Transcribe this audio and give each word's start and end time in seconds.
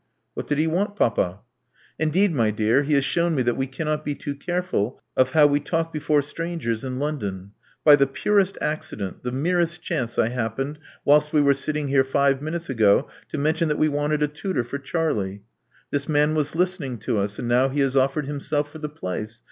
What 0.33 0.47
did 0.47 0.57
he 0.57 0.65
want, 0.65 0.95
papa?" 0.95 1.41
"Indeed, 1.99 2.33
my 2.33 2.49
dear, 2.49 2.81
he 2.81 2.95
has 2.95 3.05
shown 3.05 3.35
me 3.35 3.43
that 3.43 3.55
we 3.55 3.67
cannot 3.67 4.03
be 4.03 4.15
too 4.15 4.33
careful 4.33 4.99
of 5.15 5.33
how 5.33 5.45
we 5.45 5.59
talk 5.59 5.93
before 5.93 6.23
strangers 6.23 6.83
in 6.83 6.95
Lon 6.95 7.19
don. 7.19 7.51
By 7.83 7.95
the 7.95 8.07
purest 8.07 8.57
accident— 8.61 9.21
the 9.23 9.31
merest 9.31 9.83
chance, 9.83 10.17
I 10.17 10.29
happened, 10.29 10.79
whilst 11.05 11.31
we 11.33 11.41
were 11.41 11.53
sitting 11.53 11.87
here 11.89 12.03
five 12.03 12.41
minutes 12.41 12.67
ago, 12.67 13.07
to 13.29 13.37
mention 13.37 13.67
that 13.67 13.77
we 13.77 13.89
wanted 13.89 14.23
a 14.23 14.27
tutor 14.27 14.63
for 14.63 14.79
Charlie. 14.79 15.43
This 15.91 16.09
man 16.09 16.33
was 16.33 16.55
listening 16.55 16.97
to 17.01 17.19
us; 17.19 17.37
and 17.37 17.47
now 17.47 17.69
he 17.69 17.81
has 17.81 17.95
offered 17.95 18.25
himself 18.25 18.71
for 18.71 18.79
the 18.79 18.89
place. 18.89 19.39